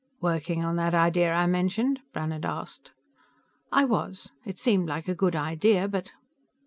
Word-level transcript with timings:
"Working 0.19 0.65
on 0.65 0.77
that 0.77 0.95
idea 0.95 1.31
I 1.31 1.45
mentioned?" 1.45 1.99
Brannhard 2.11 2.43
asked. 2.43 2.91
"I 3.71 3.85
was. 3.85 4.31
It 4.43 4.57
seemed 4.57 4.89
like 4.89 5.07
a 5.07 5.13
good 5.13 5.35
idea 5.35 5.87
but...." 5.87 6.11